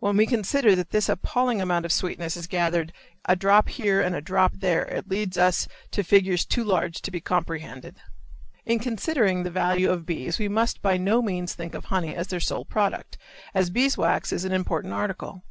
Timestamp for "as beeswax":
13.54-14.32